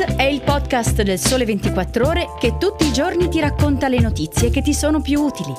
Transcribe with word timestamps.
È 0.00 0.22
il 0.22 0.40
podcast 0.40 1.02
del 1.02 1.18
Sole 1.18 1.44
24 1.44 2.06
Ore 2.06 2.26
che 2.38 2.56
tutti 2.56 2.86
i 2.86 2.92
giorni 2.92 3.28
ti 3.28 3.38
racconta 3.38 3.86
le 3.86 4.00
notizie 4.00 4.48
che 4.48 4.62
ti 4.62 4.72
sono 4.72 5.02
più 5.02 5.20
utili. 5.20 5.52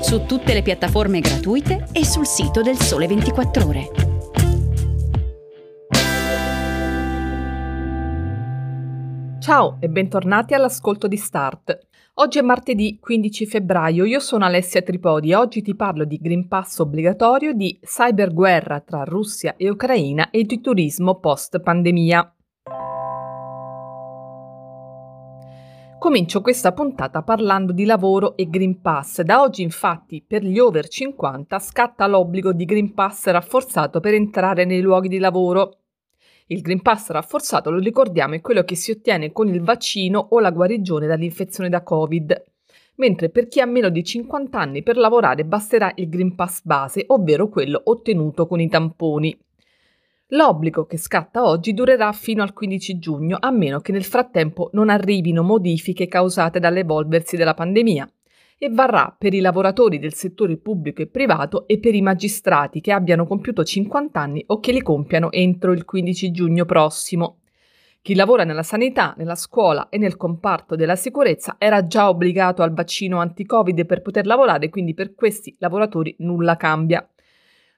Su 0.00 0.24
tutte 0.24 0.54
le 0.54 0.62
piattaforme 0.62 1.20
gratuite 1.20 1.86
e 1.92 2.02
sul 2.06 2.26
sito 2.26 2.62
del 2.62 2.78
Sole 2.78 3.06
24 3.06 3.66
Ore. 3.66 3.90
Ciao 9.40 9.76
e 9.78 9.88
bentornati 9.90 10.54
all'ascolto 10.54 11.06
di 11.06 11.18
Start. 11.18 11.78
Oggi 12.14 12.38
è 12.38 12.42
martedì 12.42 12.98
15 12.98 13.44
febbraio, 13.44 14.06
io 14.06 14.20
sono 14.20 14.46
Alessia 14.46 14.80
Tripodi 14.80 15.32
e 15.32 15.34
oggi 15.34 15.60
ti 15.60 15.76
parlo 15.76 16.06
di 16.06 16.16
Green 16.16 16.48
Pass 16.48 16.78
obbligatorio, 16.78 17.52
di 17.52 17.78
cyberguerra 17.82 18.80
tra 18.80 19.04
Russia 19.04 19.54
e 19.58 19.68
Ucraina 19.68 20.30
e 20.30 20.44
di 20.44 20.62
turismo 20.62 21.20
post 21.20 21.60
pandemia. 21.60 22.35
Comincio 25.98 26.42
questa 26.42 26.72
puntata 26.72 27.22
parlando 27.22 27.72
di 27.72 27.86
lavoro 27.86 28.36
e 28.36 28.48
Green 28.50 28.82
Pass. 28.82 29.22
Da 29.22 29.40
oggi 29.40 29.62
infatti 29.62 30.22
per 30.24 30.44
gli 30.44 30.58
over 30.58 30.86
50 30.86 31.58
scatta 31.58 32.06
l'obbligo 32.06 32.52
di 32.52 32.66
Green 32.66 32.92
Pass 32.92 33.26
rafforzato 33.26 33.98
per 33.98 34.12
entrare 34.12 34.66
nei 34.66 34.82
luoghi 34.82 35.08
di 35.08 35.18
lavoro. 35.18 35.78
Il 36.48 36.60
Green 36.60 36.82
Pass 36.82 37.08
rafforzato, 37.08 37.70
lo 37.70 37.78
ricordiamo, 37.78 38.34
è 38.34 38.42
quello 38.42 38.62
che 38.62 38.76
si 38.76 38.90
ottiene 38.90 39.32
con 39.32 39.48
il 39.48 39.62
vaccino 39.62 40.24
o 40.30 40.38
la 40.38 40.50
guarigione 40.50 41.06
dall'infezione 41.06 41.70
da 41.70 41.82
Covid, 41.82 42.44
mentre 42.96 43.30
per 43.30 43.48
chi 43.48 43.60
ha 43.60 43.66
meno 43.66 43.88
di 43.88 44.04
50 44.04 44.60
anni 44.60 44.82
per 44.82 44.98
lavorare 44.98 45.44
basterà 45.44 45.90
il 45.96 46.10
Green 46.10 46.34
Pass 46.34 46.60
base, 46.62 47.04
ovvero 47.08 47.48
quello 47.48 47.80
ottenuto 47.84 48.46
con 48.46 48.60
i 48.60 48.68
tamponi. 48.68 49.36
L'obbligo 50.30 50.86
che 50.86 50.96
scatta 50.96 51.46
oggi 51.46 51.72
durerà 51.72 52.10
fino 52.10 52.42
al 52.42 52.52
15 52.52 52.98
giugno, 52.98 53.36
a 53.38 53.52
meno 53.52 53.78
che 53.78 53.92
nel 53.92 54.02
frattempo 54.02 54.70
non 54.72 54.88
arrivino 54.88 55.44
modifiche 55.44 56.08
causate 56.08 56.58
dall'evolversi 56.58 57.36
della 57.36 57.54
pandemia, 57.54 58.10
e 58.58 58.68
varrà 58.70 59.14
per 59.16 59.34
i 59.34 59.40
lavoratori 59.40 60.00
del 60.00 60.14
settore 60.14 60.56
pubblico 60.56 61.00
e 61.00 61.06
privato 61.06 61.68
e 61.68 61.78
per 61.78 61.94
i 61.94 62.02
magistrati 62.02 62.80
che 62.80 62.90
abbiano 62.90 63.24
compiuto 63.24 63.62
50 63.62 64.18
anni 64.18 64.42
o 64.48 64.58
che 64.58 64.72
li 64.72 64.82
compiano 64.82 65.30
entro 65.30 65.70
il 65.70 65.84
15 65.84 66.30
giugno 66.32 66.64
prossimo. 66.64 67.42
Chi 68.02 68.16
lavora 68.16 68.42
nella 68.42 68.64
sanità, 68.64 69.14
nella 69.18 69.36
scuola 69.36 69.88
e 69.88 69.98
nel 69.98 70.16
comparto 70.16 70.74
della 70.74 70.96
sicurezza 70.96 71.54
era 71.58 71.86
già 71.86 72.08
obbligato 72.08 72.62
al 72.62 72.72
vaccino 72.72 73.20
anti-Covid 73.20 73.86
per 73.86 74.02
poter 74.02 74.26
lavorare, 74.26 74.70
quindi 74.70 74.92
per 74.92 75.14
questi 75.14 75.54
lavoratori 75.60 76.16
nulla 76.18 76.56
cambia. 76.56 77.08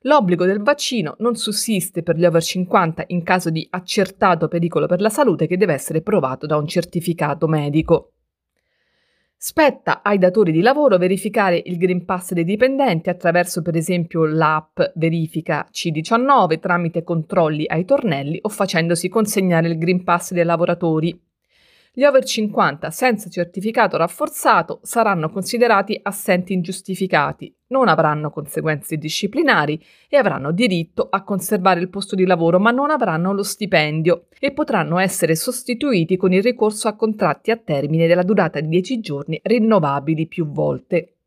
L'obbligo 0.02 0.44
del 0.44 0.62
vaccino 0.62 1.16
non 1.18 1.34
sussiste 1.34 2.02
per 2.02 2.16
gli 2.16 2.24
over 2.24 2.42
50 2.42 3.04
in 3.08 3.24
caso 3.24 3.50
di 3.50 3.66
accertato 3.68 4.46
pericolo 4.46 4.86
per 4.86 5.00
la 5.00 5.08
salute 5.08 5.46
che 5.48 5.56
deve 5.56 5.74
essere 5.74 6.02
provato 6.02 6.46
da 6.46 6.56
un 6.56 6.68
certificato 6.68 7.48
medico. 7.48 8.12
Spetta 9.40 10.02
ai 10.02 10.18
datori 10.18 10.50
di 10.50 10.60
lavoro 10.60 10.98
verificare 10.98 11.62
il 11.64 11.76
Green 11.76 12.04
Pass 12.04 12.32
dei 12.32 12.42
dipendenti 12.44 13.08
attraverso 13.08 13.62
per 13.62 13.76
esempio 13.76 14.24
l'app 14.24 14.80
Verifica 14.94 15.68
C19 15.72 16.58
tramite 16.58 17.04
controlli 17.04 17.64
ai 17.66 17.84
tornelli 17.84 18.38
o 18.42 18.48
facendosi 18.48 19.08
consegnare 19.08 19.68
il 19.68 19.78
Green 19.78 20.02
Pass 20.02 20.32
dei 20.32 20.42
lavoratori. 20.42 21.27
Gli 21.98 22.04
over 22.04 22.22
50 22.22 22.92
senza 22.92 23.28
certificato 23.28 23.96
rafforzato 23.96 24.78
saranno 24.84 25.30
considerati 25.30 25.98
assenti 26.00 26.52
ingiustificati, 26.52 27.52
non 27.70 27.88
avranno 27.88 28.30
conseguenze 28.30 28.96
disciplinari 28.98 29.84
e 30.08 30.16
avranno 30.16 30.52
diritto 30.52 31.08
a 31.10 31.24
conservare 31.24 31.80
il 31.80 31.88
posto 31.88 32.14
di 32.14 32.24
lavoro, 32.24 32.60
ma 32.60 32.70
non 32.70 32.90
avranno 32.90 33.32
lo 33.32 33.42
stipendio 33.42 34.26
e 34.38 34.52
potranno 34.52 35.00
essere 35.00 35.34
sostituiti 35.34 36.16
con 36.16 36.32
il 36.32 36.40
ricorso 36.40 36.86
a 36.86 36.94
contratti 36.94 37.50
a 37.50 37.56
termine 37.56 38.06
della 38.06 38.22
durata 38.22 38.60
di 38.60 38.68
10 38.68 39.00
giorni 39.00 39.40
rinnovabili 39.42 40.28
più 40.28 40.46
volte. 40.46 41.17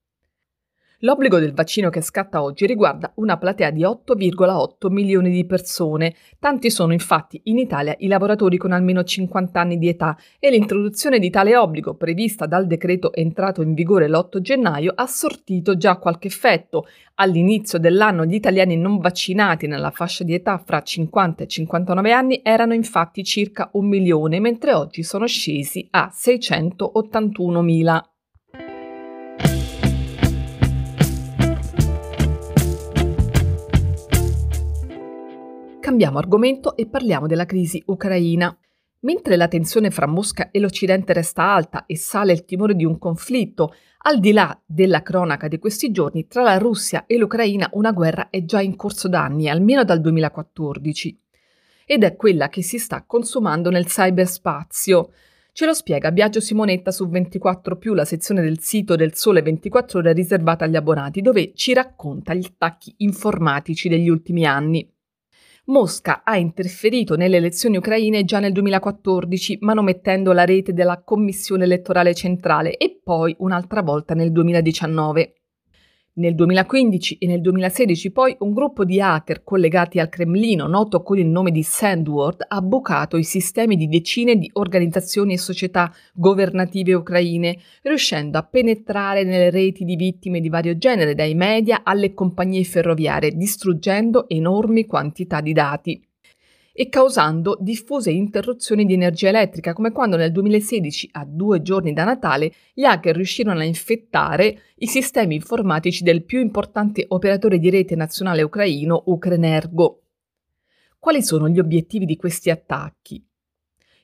L'obbligo 1.04 1.40
del 1.40 1.54
vaccino 1.54 1.90
che 1.90 2.02
scatta 2.02 2.44
oggi 2.44 2.68
riguarda 2.68 3.12
una 3.16 3.40
platea 3.40 3.72
di 3.72 3.82
8,8 3.82 4.92
milioni 4.92 5.32
di 5.32 5.48
persone. 5.48 6.14
Tanti 6.38 6.70
sono 6.70 6.94
infatti 6.94 7.42
in 7.46 7.58
Italia 7.58 7.96
i 7.98 8.08
lavoratori 8.08 8.58
con 8.58 8.72
almeno 8.72 9.04
50 9.04 9.60
anni 9.60 9.80
di 9.80 9.88
età 9.88 10.16
e 10.38 10.52
l'introduzione 10.52 11.18
di 11.18 11.32
tale 11.32 11.58
obbligo 11.58 11.96
prevista 11.96 12.46
dal 12.46 12.68
decreto 12.68 13.14
entrato 13.14 13.64
in 13.64 13.74
vigore 13.74 14.08
l'8 14.08 14.42
gennaio 14.42 14.92
ha 14.94 15.08
sortito 15.08 15.76
già 15.76 15.98
qualche 15.98 16.28
effetto. 16.28 16.86
All'inizio 17.16 17.80
dell'anno 17.80 18.24
gli 18.24 18.36
italiani 18.36 18.78
non 18.78 19.00
vaccinati 19.00 19.66
nella 19.66 19.90
fascia 19.90 20.24
di 20.24 20.36
età 20.36 20.62
fra 20.64 20.84
50 20.84 21.44
e 21.44 21.48
59 21.48 22.12
anni 22.12 22.42
erano 22.44 22.76
infatti 22.76 23.24
circa 23.24 23.72
un 23.74 23.88
milione, 23.88 24.40
mentre 24.40 24.74
oggi 24.74 25.02
sono 25.02 25.26
scesi 25.26 25.88
a 25.90 26.12
681 26.14 27.62
mila. 27.64 28.11
Cambiamo 35.92 36.20
argomento 36.20 36.78
e 36.78 36.88
parliamo 36.88 37.28
della 37.28 37.46
crisi 37.46 37.84
ucraina. 37.88 38.58
Mentre 39.02 39.36
la 39.36 39.50
tensione 39.50 39.92
fra 39.92 40.08
Mosca 40.08 40.50
e 40.50 40.62
l'Occidente 40.62 41.12
resta 41.12 41.54
alta 41.54 41.86
e 41.86 41.98
sale 41.98 42.32
il 42.32 42.46
timore 42.46 42.76
di 42.76 42.86
un 42.86 42.98
conflitto, 42.98 43.74
al 44.04 44.22
di 44.22 44.32
là 44.32 44.58
della 44.66 45.02
cronaca 45.02 45.50
di 45.50 45.60
questi 45.60 45.92
giorni, 45.92 46.28
tra 46.28 46.44
la 46.44 46.58
Russia 46.58 47.04
e 47.06 47.18
l'Ucraina 47.18 47.70
una 47.74 47.92
guerra 47.92 48.30
è 48.30 48.46
già 48.46 48.62
in 48.62 48.78
corso 48.78 49.10
da 49.10 49.26
anni, 49.26 49.50
almeno 49.50 49.84
dal 49.84 50.00
2014. 50.00 51.20
Ed 51.86 52.06
è 52.06 52.16
quella 52.16 52.48
che 52.48 52.62
si 52.62 52.78
sta 52.78 53.04
consumando 53.06 53.70
nel 53.70 53.86
cyberspazio. 53.86 55.12
Ce 55.52 55.66
lo 55.66 55.74
spiega 55.74 56.14
Biagio 56.14 56.40
Simonetta 56.40 56.92
su 56.92 57.10
24 57.10 57.78
la 57.94 58.06
sezione 58.06 58.42
del 58.42 58.62
sito 58.62 58.96
del 58.96 59.14
Sole 59.16 59.42
24 59.42 60.00
Ore 60.00 60.14
riservata 60.14 60.64
agli 60.64 60.78
abbonati, 60.78 61.20
dove 61.20 61.52
ci 61.54 61.74
racconta 61.74 62.34
gli 62.34 62.46
attacchi 62.46 62.94
informatici 63.00 63.90
degli 63.90 64.08
ultimi 64.08 64.46
anni. 64.46 64.90
Mosca 65.72 66.24
ha 66.26 66.36
interferito 66.36 67.16
nelle 67.16 67.38
elezioni 67.38 67.78
ucraine 67.78 68.26
già 68.26 68.40
nel 68.40 68.52
2014, 68.52 69.60
manomettendo 69.62 70.34
la 70.34 70.44
rete 70.44 70.74
della 70.74 71.02
Commissione 71.02 71.64
elettorale 71.64 72.14
centrale 72.14 72.76
e 72.76 73.00
poi 73.02 73.34
un'altra 73.40 73.82
volta 73.82 74.14
nel 74.14 74.34
2019. 74.34 75.41
Nel 76.14 76.36
2015 76.36 77.20
e 77.20 77.26
nel 77.26 77.40
2016 77.40 78.12
poi 78.12 78.36
un 78.40 78.52
gruppo 78.52 78.84
di 78.84 79.00
hacker 79.00 79.46
collegati 79.46 79.98
al 79.98 80.10
Cremlino, 80.10 80.68
noto 80.68 81.04
con 81.04 81.18
il 81.18 81.28
nome 81.28 81.52
di 81.52 81.64
Sandword, 81.64 82.48
ha 82.50 82.62
bucato 82.62 83.16
i 83.16 83.24
sistemi 83.24 83.78
di 83.78 83.88
decine 83.88 84.36
di 84.36 84.50
organizzazioni 84.52 85.32
e 85.32 85.38
società 85.38 85.90
governative 86.14 86.96
ucraine, 86.96 87.58
riuscendo 87.84 88.38
a 88.38 88.44
penetrare 88.44 89.24
nelle 89.24 89.52
reti 89.52 89.86
di 89.86 89.96
vittime 89.96 90.42
di 90.42 90.50
vario 90.50 90.78
genere, 90.78 91.16
dai 91.16 91.34
media 91.34 91.80
alle 91.82 92.14
compagnie 92.14 92.66
ferroviarie, 92.66 93.32
distruggendo 93.32 94.28
enormi 94.28 94.86
quantità 94.86 95.40
di 95.40 95.54
dati 95.54 96.06
e 96.74 96.90
causando 96.90 97.58
diffuse 97.60 98.12
interruzioni 98.12 98.86
di 98.86 98.94
energia 98.94 99.30
elettrica, 99.30 99.74
come 99.74 99.92
quando 99.92 100.16
nel 100.16 100.32
2016, 100.32 101.10
a 101.14 101.26
due 101.26 101.62
giorni 101.62 101.94
da 101.94 102.04
Natale, 102.04 102.54
gli 102.74 102.84
hacker 102.84 103.16
riuscirono 103.16 103.60
a 103.60 103.64
infettare 103.64 104.60
i 104.76 104.88
sistemi 104.88 105.36
informatici 105.36 106.04
del 106.04 106.24
più 106.24 106.40
importante 106.40 107.06
operatore 107.08 107.60
di 107.60 107.70
rete 107.70 107.96
nazionale 107.96 108.42
ucraino, 108.42 109.04
Ukrenergo. 109.06 110.02
Quali 110.98 111.22
sono 111.22 111.50
gli 111.50 111.60
obiettivi 111.60 112.06
di 112.06 112.16
questi 112.16 112.50
attacchi? 112.50 113.26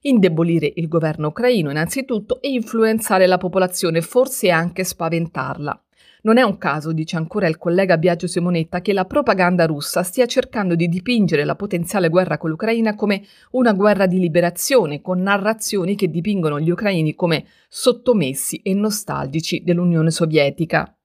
Indebolire 0.02 0.72
il 0.76 0.88
governo 0.88 1.28
ucraino 1.28 1.70
innanzitutto 1.70 2.42
e 2.42 2.50
influenzare 2.50 3.28
la 3.28 3.38
popolazione, 3.38 4.02
forse 4.02 4.50
anche 4.50 4.84
spaventarla. 4.84 5.82
Non 6.24 6.38
è 6.38 6.42
un 6.42 6.58
caso, 6.58 6.92
dice 6.92 7.16
ancora 7.16 7.48
il 7.48 7.58
collega 7.58 7.98
Biagio 7.98 8.28
Simonetta, 8.28 8.82
che 8.82 8.94
la 8.94 9.06
propaganda 9.06 9.66
russa 9.66 10.04
stia 10.04 10.26
cercando 10.26 10.76
di 10.76 10.88
dipingere 10.88 11.46
la 11.46 11.56
potenziale 11.56 12.10
guerra 12.10 12.38
con 12.38 12.50
l'Ucraina 12.50 12.96
come 12.96 13.24
una 13.52 13.74
guerra 13.74 14.08
di 14.08 14.20
liberazione, 14.20 15.02
con 15.02 15.22
narrazioni 15.22 15.96
che 15.96 16.10
dipingono 16.10 16.60
gli 16.60 16.72
ucraini 16.72 17.14
come 17.14 17.46
sottomessi 17.70 18.62
e 18.64 18.74
nostalgici 18.74 19.62
dell'Unione 19.64 20.12
Sovietica. 20.12 20.97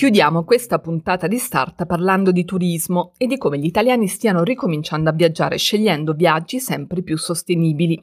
Chiudiamo 0.00 0.44
questa 0.44 0.78
puntata 0.78 1.26
di 1.26 1.36
Start 1.36 1.84
parlando 1.84 2.32
di 2.32 2.46
turismo 2.46 3.12
e 3.18 3.26
di 3.26 3.36
come 3.36 3.58
gli 3.58 3.66
italiani 3.66 4.06
stiano 4.06 4.42
ricominciando 4.42 5.10
a 5.10 5.12
viaggiare 5.12 5.58
scegliendo 5.58 6.14
viaggi 6.14 6.58
sempre 6.58 7.02
più 7.02 7.18
sostenibili. 7.18 8.02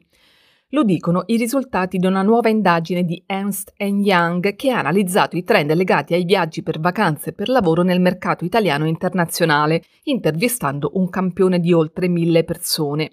Lo 0.68 0.84
dicono 0.84 1.24
i 1.26 1.36
risultati 1.36 1.98
di 1.98 2.06
una 2.06 2.22
nuova 2.22 2.50
indagine 2.50 3.02
di 3.02 3.20
Ernst 3.26 3.72
Young 3.78 4.54
che 4.54 4.70
ha 4.70 4.78
analizzato 4.78 5.36
i 5.36 5.42
trend 5.42 5.74
legati 5.74 6.14
ai 6.14 6.22
viaggi 6.22 6.62
per 6.62 6.78
vacanze 6.78 7.30
e 7.30 7.32
per 7.32 7.48
lavoro 7.48 7.82
nel 7.82 8.00
mercato 8.00 8.44
italiano 8.44 8.84
e 8.84 8.90
internazionale, 8.90 9.82
intervistando 10.04 10.92
un 10.94 11.08
campione 11.08 11.58
di 11.58 11.72
oltre 11.72 12.06
mille 12.06 12.44
persone. 12.44 13.10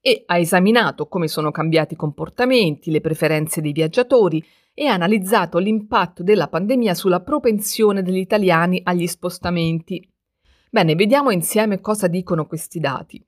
E 0.00 0.24
ha 0.26 0.38
esaminato 0.38 1.06
come 1.06 1.28
sono 1.28 1.52
cambiati 1.52 1.94
i 1.94 1.96
comportamenti, 1.96 2.90
le 2.90 3.00
preferenze 3.00 3.60
dei 3.60 3.70
viaggiatori 3.70 4.44
e 4.74 4.86
ha 4.86 4.92
analizzato 4.92 5.58
l'impatto 5.58 6.22
della 6.24 6.48
pandemia 6.48 6.94
sulla 6.94 7.20
propensione 7.20 8.02
degli 8.02 8.18
italiani 8.18 8.80
agli 8.82 9.06
spostamenti. 9.06 10.06
Bene, 10.68 10.96
vediamo 10.96 11.30
insieme 11.30 11.80
cosa 11.80 12.08
dicono 12.08 12.46
questi 12.46 12.80
dati. 12.80 13.24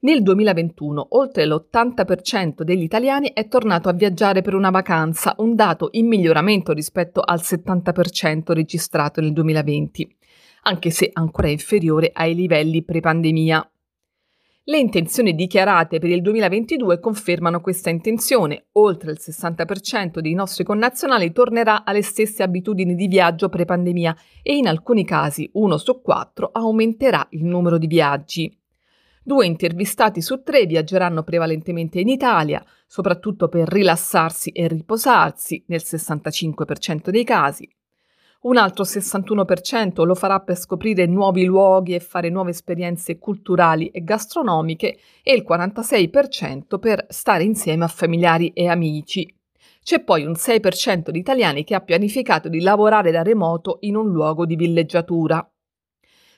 Nel 0.00 0.22
2021 0.22 1.06
oltre 1.10 1.46
l'80% 1.46 2.62
degli 2.62 2.82
italiani 2.82 3.32
è 3.32 3.48
tornato 3.48 3.88
a 3.88 3.92
viaggiare 3.92 4.42
per 4.42 4.54
una 4.54 4.70
vacanza, 4.70 5.34
un 5.38 5.54
dato 5.54 5.88
in 5.92 6.08
miglioramento 6.08 6.72
rispetto 6.72 7.20
al 7.20 7.40
70% 7.40 8.52
registrato 8.52 9.20
nel 9.20 9.32
2020, 9.32 10.16
anche 10.62 10.90
se 10.90 11.08
ancora 11.12 11.48
inferiore 11.48 12.10
ai 12.12 12.34
livelli 12.34 12.82
pre-pandemia. 12.82 13.71
Le 14.64 14.78
intenzioni 14.78 15.34
dichiarate 15.34 15.98
per 15.98 16.10
il 16.10 16.22
2022 16.22 17.00
confermano 17.00 17.60
questa 17.60 17.90
intenzione. 17.90 18.66
Oltre 18.74 19.10
il 19.10 19.18
60% 19.20 20.20
dei 20.20 20.34
nostri 20.34 20.62
connazionali 20.62 21.32
tornerà 21.32 21.82
alle 21.82 22.02
stesse 22.02 22.44
abitudini 22.44 22.94
di 22.94 23.08
viaggio 23.08 23.48
pre-pandemia 23.48 24.16
e 24.40 24.54
in 24.54 24.68
alcuni 24.68 25.04
casi 25.04 25.50
uno 25.54 25.78
su 25.78 26.00
quattro 26.00 26.50
aumenterà 26.52 27.26
il 27.30 27.44
numero 27.44 27.76
di 27.76 27.88
viaggi. 27.88 28.56
Due 29.24 29.46
intervistati 29.46 30.22
su 30.22 30.44
tre 30.44 30.64
viaggeranno 30.66 31.24
prevalentemente 31.24 31.98
in 31.98 32.08
Italia, 32.08 32.64
soprattutto 32.86 33.48
per 33.48 33.66
rilassarsi 33.66 34.50
e 34.50 34.68
riposarsi, 34.68 35.64
nel 35.66 35.82
65% 35.84 37.10
dei 37.10 37.24
casi. 37.24 37.68
Un 38.42 38.56
altro 38.56 38.82
61% 38.82 40.04
lo 40.04 40.16
farà 40.16 40.40
per 40.40 40.56
scoprire 40.56 41.06
nuovi 41.06 41.44
luoghi 41.44 41.94
e 41.94 42.00
fare 42.00 42.28
nuove 42.28 42.50
esperienze 42.50 43.16
culturali 43.18 43.86
e 43.88 44.02
gastronomiche 44.02 44.98
e 45.22 45.32
il 45.32 45.44
46% 45.48 46.80
per 46.80 47.06
stare 47.08 47.44
insieme 47.44 47.84
a 47.84 47.88
familiari 47.88 48.48
e 48.48 48.66
amici. 48.66 49.32
C'è 49.84 50.02
poi 50.02 50.24
un 50.24 50.32
6% 50.32 51.10
di 51.10 51.20
italiani 51.20 51.62
che 51.62 51.76
ha 51.76 51.80
pianificato 51.80 52.48
di 52.48 52.60
lavorare 52.60 53.12
da 53.12 53.22
remoto 53.22 53.78
in 53.82 53.94
un 53.94 54.10
luogo 54.10 54.44
di 54.44 54.56
villeggiatura. 54.56 55.48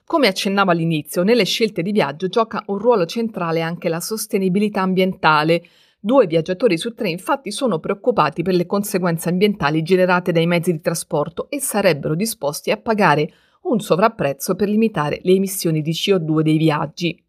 Come 0.05 0.27
accennavo 0.27 0.71
all'inizio, 0.71 1.23
nelle 1.23 1.45
scelte 1.45 1.81
di 1.81 1.91
viaggio 1.91 2.29
gioca 2.29 2.63
un 2.67 2.77
ruolo 2.77 3.07
centrale 3.07 3.63
anche 3.63 3.89
la 3.89 4.01
sostenibilità 4.01 4.83
ambientale. 4.83 5.63
Due 6.07 6.27
viaggiatori 6.27 6.77
su 6.77 6.93
tre 6.93 7.09
infatti 7.09 7.51
sono 7.51 7.79
preoccupati 7.79 8.43
per 8.43 8.53
le 8.53 8.67
conseguenze 8.67 9.31
ambientali 9.31 9.83
generate 9.83 10.33
dai 10.33 10.47
mezzi 10.47 10.71
di 10.71 10.83
trasporto 10.83 11.49
e 11.49 11.63
sarebbero 11.63 12.15
disposti 12.15 12.71
a 12.71 12.77
pagare 12.77 13.33
un 13.63 13.81
sovrapprezzo 13.81 14.55
per 14.55 14.69
limitare 14.69 15.21
le 15.23 15.33
emissioni 15.33 15.81
di 15.81 15.93
CO2 15.93 16.43
dei 16.43 16.59
viaggi. 16.59 17.27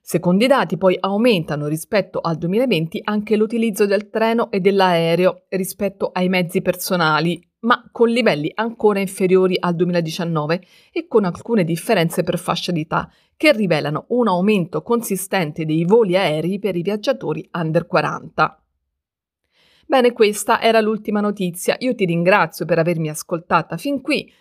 Secondo 0.00 0.44
i 0.44 0.46
dati 0.46 0.76
poi 0.76 0.96
aumentano 1.00 1.66
rispetto 1.66 2.20
al 2.20 2.38
2020 2.38 3.00
anche 3.02 3.34
l'utilizzo 3.34 3.84
del 3.84 4.10
treno 4.10 4.52
e 4.52 4.60
dell'aereo 4.60 5.46
rispetto 5.48 6.10
ai 6.12 6.28
mezzi 6.28 6.62
personali, 6.62 7.44
ma 7.62 7.88
con 7.90 8.08
livelli 8.08 8.50
ancora 8.54 9.00
inferiori 9.00 9.56
al 9.58 9.74
2019 9.74 10.62
e 10.92 11.06
con 11.06 11.24
alcune 11.24 11.64
differenze 11.64 12.22
per 12.22 12.38
fascia 12.38 12.72
d'età 12.72 13.10
che 13.36 13.52
rivelano 13.52 14.06
un 14.08 14.28
aumento 14.28 14.82
consistente 14.82 15.64
dei 15.64 15.84
voli 15.84 16.16
aerei 16.16 16.58
per 16.58 16.76
i 16.76 16.82
viaggiatori 16.82 17.48
under 17.52 17.86
40. 17.86 18.62
Bene, 19.86 20.12
questa 20.12 20.60
era 20.60 20.80
l'ultima 20.80 21.20
notizia. 21.20 21.76
Io 21.80 21.94
ti 21.94 22.04
ringrazio 22.04 22.64
per 22.64 22.78
avermi 22.78 23.08
ascoltata 23.08 23.76
fin 23.76 24.00
qui. 24.00 24.32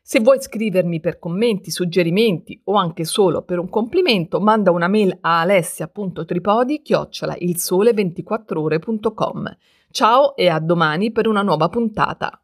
Se 0.00 0.20
vuoi 0.20 0.40
scrivermi 0.40 1.00
per 1.00 1.18
commenti, 1.18 1.70
suggerimenti 1.70 2.60
o 2.64 2.74
anche 2.74 3.04
solo 3.04 3.42
per 3.42 3.58
un 3.58 3.68
complimento, 3.68 4.40
manda 4.40 4.70
una 4.70 4.88
mail 4.88 5.16
a 5.20 5.40
alessia.tripodi 5.40 6.82
chiocciola 6.82 7.36
il 7.38 7.56
sole 7.58 7.92
24ore.com. 7.92 9.56
Ciao 9.90 10.36
e 10.36 10.48
a 10.48 10.58
domani 10.58 11.10
per 11.10 11.26
una 11.26 11.42
nuova 11.42 11.68
puntata. 11.68 12.43